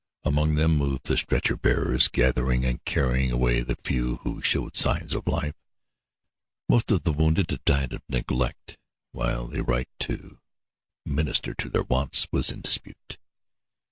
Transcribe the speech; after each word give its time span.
Among 0.23 0.55
them 0.55 0.77
moved 0.77 1.05
the 1.05 1.15
stretcher 1.15 1.55
bearers, 1.55 2.07
gathering 2.07 2.65
and 2.65 2.83
carrying 2.85 3.29
away 3.31 3.61
the 3.61 3.77
few 3.83 4.15
who 4.23 4.41
showed 4.41 4.75
signs 4.75 5.13
of 5.13 5.27
life. 5.27 5.53
Most 6.67 6.89
of 6.89 7.03
the 7.03 7.11
wounded 7.11 7.51
had 7.51 7.63
died 7.65 7.93
of 7.93 8.01
neglect 8.09 8.79
while 9.11 9.45
the 9.45 9.61
right 9.61 9.89
to 9.99 10.39
minister 11.05 11.53
to 11.53 11.69
their 11.69 11.83
wants 11.83 12.27
was 12.31 12.49
in 12.49 12.61
dispute. 12.61 13.19